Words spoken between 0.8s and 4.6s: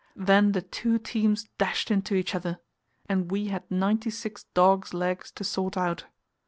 teams dashed into each other, and we had ninety six